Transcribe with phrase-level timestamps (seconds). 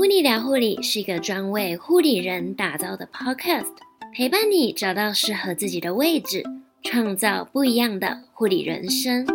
[0.00, 3.68] 噗妮聊护理是一个专为护理人打造的 podcast，
[4.16, 6.42] 陪伴你找到适合自己的位置，
[6.82, 9.26] 创造不一样的护理人生。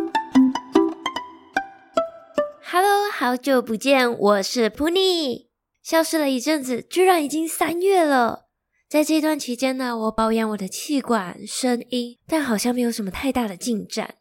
[2.68, 5.46] Hello，好久不见，我是噗妮。
[5.84, 8.46] 消失了一阵子，居然已经三月了。
[8.88, 14.16] 在这段期间呢，我保养我的气管、声音，但好像没有什么太大的进展。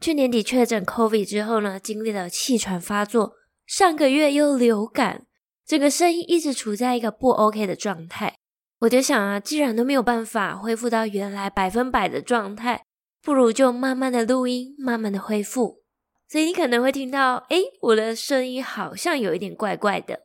[0.00, 3.32] 去年底确诊 COVID 之后呢，经历了气喘发作，
[3.66, 5.24] 上个月又流感，
[5.68, 8.36] 整个声音一直处在一个不 OK 的状态。
[8.78, 12.84] 我就想啊，既然都没有办法恢复到原来百分百的状态，
[13.22, 15.82] 不如就慢慢的录音，慢慢的恢复。
[16.26, 20.20] 所以你可能会听到，诶，我的声音好像有一点怪怪的，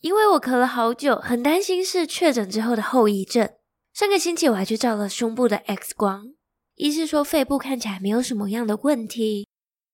[0.00, 3.50] 因为我咳了好久，很担心是确诊之后的后遗症。
[3.92, 6.32] 上个星期我还去照了胸部的 X 光。
[6.76, 9.46] 医师说肺部看起来没有什么样的问题，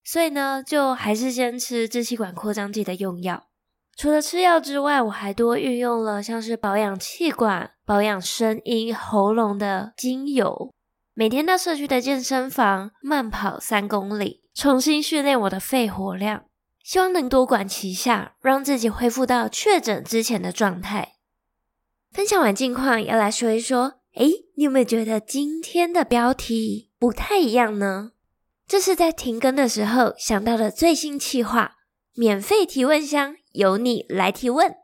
[0.04, 3.48] 所以呢，就还是先吃支气管扩张剂的用药。
[3.96, 10.72] 除了吃药之外，我还多运用了像是保养气管、保养声音、喉咙的精油。
[11.14, 16.44] 每天到社区的健身房慢跑三公里，重新训练我的肺活量，
[16.82, 21.16] 希望能多管齐下，让自己恢复到确诊之前的状态。
[22.10, 24.00] 分享完近况，要来说一说。
[24.14, 28.12] 诶，你有没有觉得今天的标题不太一样呢？
[28.66, 31.76] 这是在停更的时候想到的最新企划，
[32.14, 34.74] 免费提问箱，由你来提问。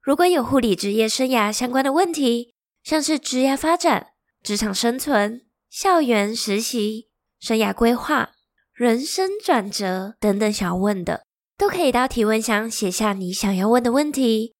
[0.00, 4.08] 如果有护理职业生涯相关的问题，像是职业发展、
[4.42, 7.08] 职场生存、校园实习、
[7.38, 8.30] 生涯规划、
[8.72, 11.24] 人生转折等等想要问的，
[11.56, 14.54] 都可以到提问箱写下你想要问的问题。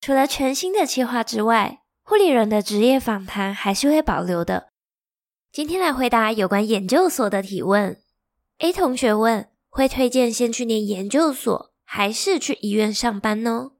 [0.00, 4.68] 除了全新的企划之外，护理人的职业访谈还是会保留的。
[5.52, 8.00] 今天来回答有关研究所的提问。
[8.58, 13.70] A 同学问：会推荐先去念研究所，还是去医院上班呢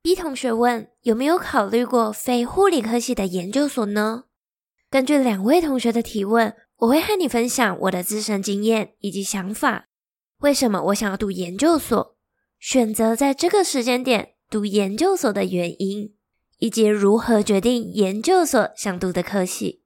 [0.00, 4.24] ？B 同学问：有没有考虑过非护理科系的研究所呢？
[4.88, 9.88] 根据两位同学的提问，我会和你分享我的自身经验以及想法。
[10.38, 12.16] 为什么我想要读研究所？
[12.58, 16.14] 选择在这个时间点读研究所的原因。
[16.60, 19.82] 以及如何决定研究所想读的科系。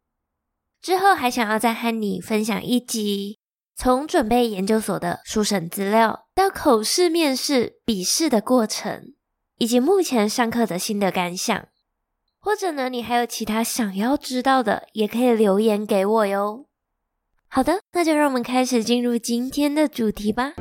[0.83, 3.39] 之后还想要再和你分享一集，
[3.77, 9.15] 从准备研究所的书审资料，到口试、面试、笔试的过程，
[9.59, 11.67] 以及目前上课的心得感想。
[12.39, 16.67] 或者呢，你还有其他想要知道的，也可以留言给我哟。
[17.49, 20.53] 好的，那就让我们开始进入今天的主题吧。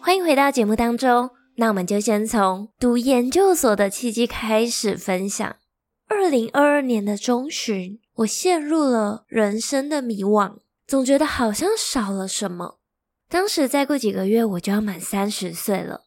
[0.00, 5.56] 欢迎回到节目当中，那我们就先从读研究所的契机开始分享。
[6.08, 10.56] 二零二二年的中旬，我陷入了人生的迷惘，
[10.86, 12.78] 总觉得好像少了什么。
[13.28, 16.04] 当时再过几个月，我就要满三十岁了。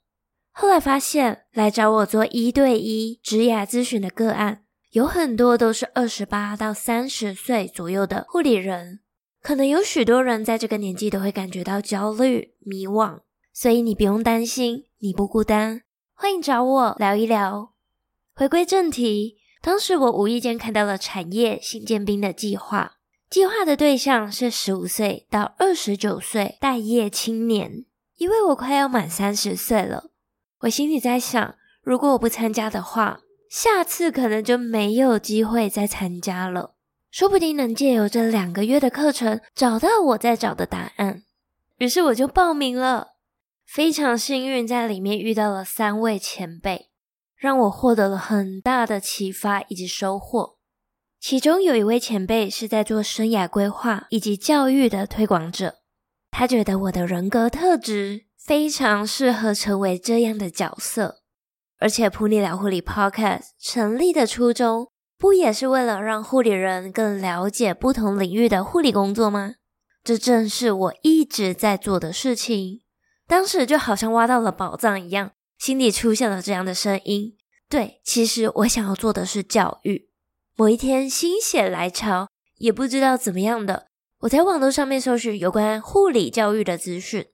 [0.51, 8.99] 后来发现，来找我做一对一职涯咨询的个案，有很多都是二十八到三十岁左右的护理人。
[9.41, 13.19] 可能有许多人在这个年纪都会感觉到焦虑、迷惘。
[13.53, 15.83] 所以你不用担心，你不孤单。
[16.15, 17.73] 欢迎找我聊一聊。
[18.33, 22.93] 回归正题，当时我无意间看到了产业新建兵的计划，
[23.29, 27.85] 计划的对象是十五岁到二十九岁待业青年。
[28.15, 30.09] 因为我快要满三十岁了，
[30.61, 33.19] 我心里在想，如果我不参加的话，
[33.51, 36.73] 下次可能就没有机会再参加了。
[37.11, 41.21] 说不定能借由这两个月的课程，找到我在找的答案。
[41.77, 43.16] 于是我就报名了。
[43.67, 46.89] 非常幸运，在里面遇到了三位前辈，
[47.35, 50.57] 让我获得了很大的启发以及收获。
[51.19, 55.79] 其中有一位前辈是在做生涯规划以及教育的推广者，
[56.31, 61.23] 他觉得我的人格特质非常适合成为这样的角色。
[61.79, 69.55] 而且，普尼聊护理 Podcast 成立的初衷，不也是为了让护理人更了解不同领域的护理工作吗？
[70.03, 72.81] 这正是我一直在做的事情。
[73.27, 77.35] 当时就好像挖到了宝藏一样，心里出现了这样的声音：
[77.69, 80.09] 对，其实我想要做的是教育。
[80.55, 83.87] 某一天心血来潮，也不知道怎么样的，
[84.21, 87.27] 我在网络上面搜寻有关护理教育的资讯，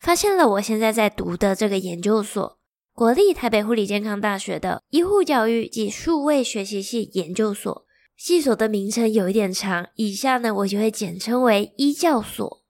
[0.00, 2.58] 发现了我现在在读的这个研究所——
[2.92, 7.86] 国立台北护理健康大学的医护教育及数位学习系研究所。
[8.16, 12.62] 系所的名称有一点长，以下呢我就会简称为医教所。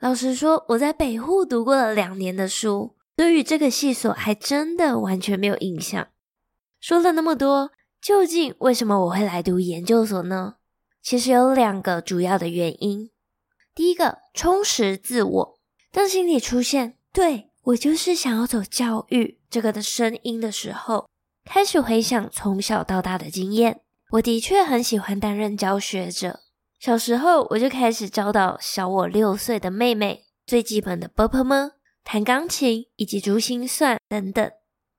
[0.00, 6.08] 老实说，我在北户读过了两年的书，对于这个系所还真的完全没有印象。
[6.80, 7.70] 说了那么多，
[8.00, 10.54] 究竟为什么我会来读研究所呢？
[11.02, 13.10] 其实有两个主要的原因。
[13.74, 15.58] 第一个，充实自我。
[15.92, 21.10] 当心里出现“对，我就是想要走教育”这个的声音的时候，
[21.44, 23.82] 开始回想从小到大的经验。
[24.12, 26.40] 我的确很喜欢担任教学者。
[26.80, 31.44] 小时候我就开始教导小我六岁的妹妹最基本的 b u p
[32.02, 34.50] 弹钢琴以及珠心算等等。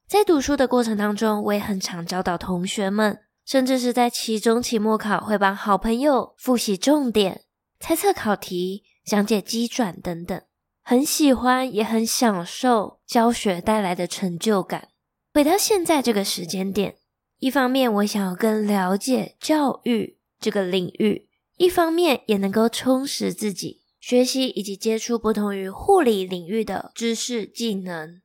[0.07, 3.17] 在读书的过程当中，我也很常教导同学们，
[3.47, 7.45] 甚至是在期中、期末考会帮好朋友复习重点、
[7.79, 10.39] 猜测考题、讲解机转等等。
[10.83, 14.89] 很喜欢，也很享受教学带来的成就感。
[15.33, 16.97] 回到现在这个时间点，
[17.39, 21.29] 一方面我想要更了解教育这个领域，
[21.61, 28.19] 一方面，也能够充实自己，学习以及接触不同于护理领域的知识技能。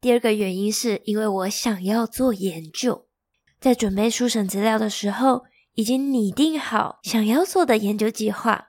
[0.00, 3.06] 第二个原因是因为我想要做研究，
[3.60, 5.42] 在准备书审资料的时候，
[5.72, 8.68] 已经拟定好想要做的研究计划。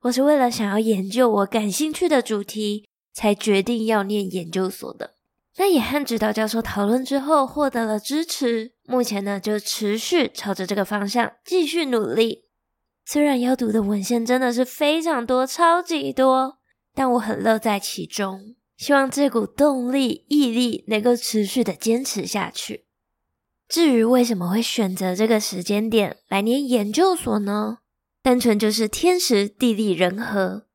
[0.00, 5.14] 我是为了想要研究我感兴趣的主题，才决定要念研究所的。
[5.58, 8.72] 那也和指导教授讨论之后，获得了支持。
[8.82, 12.46] 目前呢，就持续朝着这个方向继续努力。
[13.04, 16.58] 虽然要读的文献真的是非常多，超级多，
[16.94, 18.54] 但我很乐在其中。
[18.76, 22.86] 希望这股动力、毅力能够持续的坚持下去。
[23.68, 27.78] 至于为什么会选择这个时间点来念研究所呢？
[28.22, 30.66] 单纯就是天时地利人和。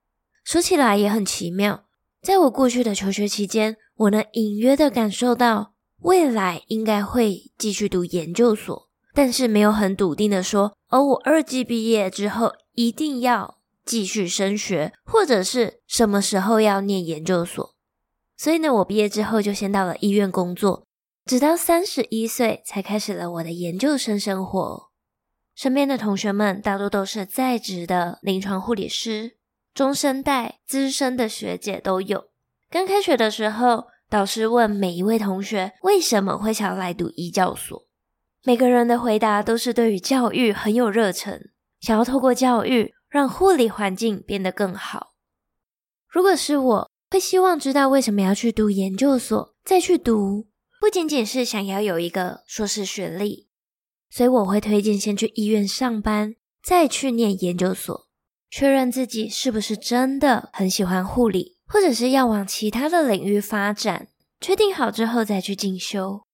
[0.44, 1.86] 说起来也很奇妙，
[2.22, 3.78] 在我过去的求学期间。
[3.98, 8.87] 我能隐约的感受到未来应该会继续读研究所，
[9.18, 17.74] 但是没有很笃定的说，而我二技毕业之后一定要继续升学，或者是什么时候要念研究所。
[18.38, 20.86] 所以呢，我毕业之后就先到了医院工作，
[21.26, 24.92] 直到三十一岁才开始了我的研究生生活。
[25.56, 29.38] 身边的同学们大多都是在职的临床护理师，
[29.74, 32.26] 中生代、资深的学姐都有。
[32.70, 37.87] 刚开学的时候，导师问每一位同学为什么会想来读医教所，
[38.48, 41.50] 每个人的回答都是对于教育很有热忱，
[41.82, 45.16] 想要透过教育让护理环境变得更好。
[46.08, 50.48] 如果是我，会希望知道为什么要去读研究所，再去读，
[50.80, 53.50] 不仅仅是想要有一个硕士学历，
[54.10, 58.08] 所以我会推荐先去医院上班，再去念研究所，
[58.50, 61.58] 确认自己是不是真的很喜欢护理。
[61.68, 64.08] 或者是要往其他的领域发展，
[64.40, 66.27] 确定好之后再去进修。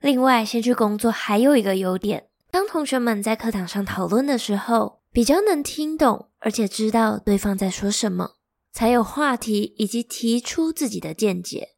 [0.00, 8.32] 另外，先去工作还有一个优点，当同学们在课堂上讨论的时候，比较能听懂，而且知道对方在说什么，
[8.72, 11.70] 才有话题以及提出自己的见解。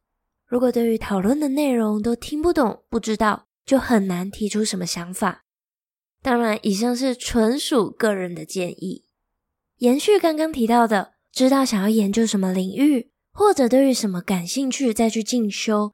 [0.47, 5.43] 如果对于讨论的内容都听不懂、不知道，就很难提出什么想法。
[6.21, 9.05] 当然，以上是纯属个人的建议。
[9.79, 11.13] 延续刚刚提到的。
[11.33, 15.91] 知道想要研究什么领域，或者对于什么感兴趣，再去进修，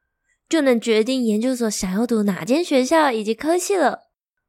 [0.50, 4.00] 就能决定研究所想要读哪间学校以及科系了。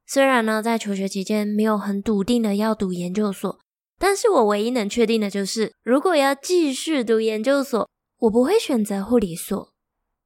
[0.04, 3.58] 虽然呢，在求学期间没有很笃定的要读研究所，
[3.98, 7.88] 但是我唯一能确定的就是，如果要继续读研究所，
[8.18, 9.72] 我不会选择护理所。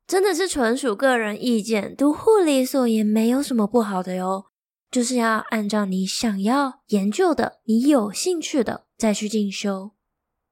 [0.06, 4.46] 真的是纯属个人意见，读护理所也没有什么不好的哟，
[4.90, 9.91] 就是要按照你想要研究的、你有兴趣的再去进修。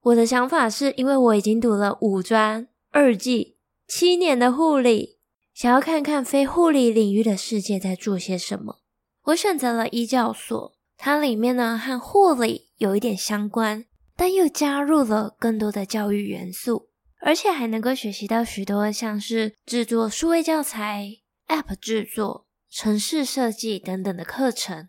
[0.03, 3.57] 我的想法是，因为我已经读了五专、二技、
[3.89, 5.14] 七年的护理，
[5.55, 8.81] 想要看看非护理领域的世界在做些什么。
[9.27, 13.85] 我选择了医教所，它里面呢和护理有一点相关，
[14.17, 16.89] 但又加入了更多的教育元素，
[17.21, 24.89] 而且还能够学习到许多像是制作数位教材、App 制作、城市设计等等的课程。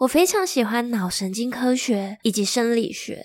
[0.00, 3.24] 我非常喜欢脑神经科学以及生理学。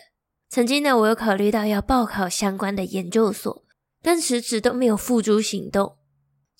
[0.50, 3.66] 曾经呢，我有考虑到要报考相关的研究所，
[4.02, 5.98] 但迟迟都没有付诸行动。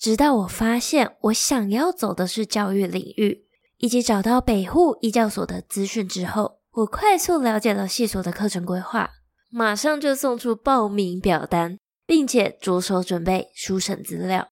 [0.04, 3.46] 直到我发现我想要走的是教育领域，
[3.78, 9.12] 以及找到北护医教所的资讯之后，我快速了解了系所的课程规划，
[9.48, 14.48] 马上就送出报名表单，并且着手准备书审资料，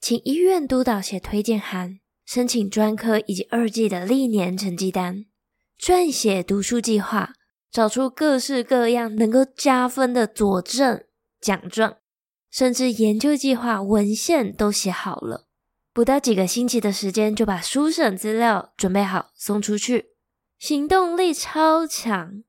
[0.00, 5.24] 请医院督导写推荐函，申请专科以及二技的历年成绩单，
[5.76, 7.32] 撰写读书计划。
[7.72, 11.02] 找出各式各样能够加分的佐证
[11.40, 11.96] 奖状，
[12.50, 15.46] 甚至研究计划文献都写好了。
[15.92, 20.10] 不到几个星期的时间，就把书审资料准备好送出去，
[20.58, 22.44] 行动力超强。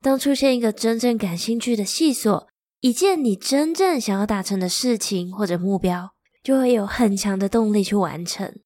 [0.00, 2.48] 当出现一个真正感兴趣的系索，
[2.80, 8.60] 一件你真正想要达成的事情或者目标，就会有很强的动力去完成。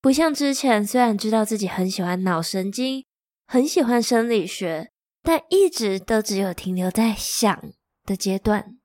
[0.00, 3.04] 不像之前，虽然知道自己很喜欢脑神经。
[3.50, 4.90] 很喜欢生理学，
[5.22, 7.72] 但一直都只有停留在想
[8.04, 8.77] 的阶段。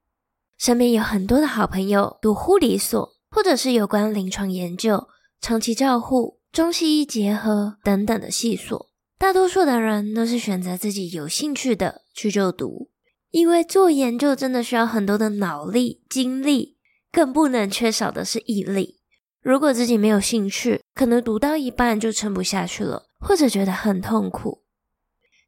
[0.57, 5.07] 身边有很多的好朋友读护理所，或者是有关临床研究、
[5.41, 8.89] 长期照护、中西医结合等等的系所。
[9.17, 12.89] 大多数的人都是选择自己有兴趣的去就读，
[13.31, 16.77] 因为做研究真的需要很多的脑力、精力，
[17.11, 18.99] 更不能缺少的是毅力。
[19.41, 24.63] 如果自己没有兴趣，可能读到一半就撑不下去了，或者觉得很痛苦。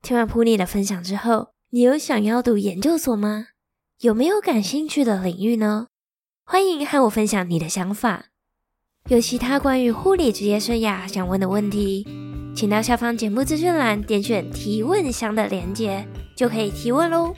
[0.01, 3.47] 听完普尼的分享之后，你有想要读研究所吗？
[4.01, 5.87] 有没有感兴趣的领域呢？
[6.45, 8.25] 欢迎和我分享你的想法。
[9.07, 12.05] 有其他关于护理职业生涯想问的问题，
[12.53, 17.33] 请到下方节目资讯栏点选提问箱的链接，就可以提问喽。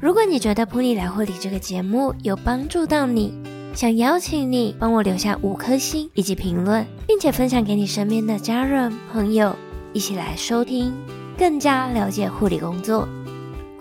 [0.00, 3.34] 如果你觉得 Puni 聊护理这个节目有帮助到你，
[3.74, 9.56] 想邀请你帮我留下五颗星以及评论，并且分享给你身边的家人朋友，
[9.92, 10.94] 一起来收听，
[11.36, 13.08] 更加了解护理工作。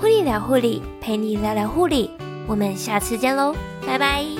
[0.05, 2.11] 护理聊护理，陪你聊聊护理，
[2.45, 3.55] 我们下次见喽，
[3.87, 4.34] 拜拜。